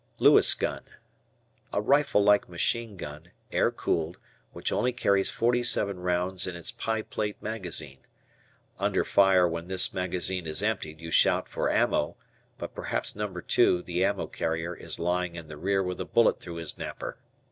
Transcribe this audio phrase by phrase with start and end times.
[0.17, 0.81] Lewis Gun.
[1.71, 4.17] A rifle like machine gun, air cooled,
[4.51, 7.99] which only carries 47 rounds in its "pie plate" magazine.
[8.79, 12.17] Under fire when this magazine is emptied you shout for "ammo"
[12.57, 13.27] but perhaps No.
[13.31, 17.19] 2, the ammo carrier, is lying in the rear with a bullet through his napper.